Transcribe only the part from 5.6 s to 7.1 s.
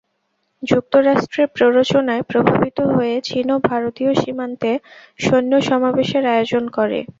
সমাবেশের আয়োজন করে।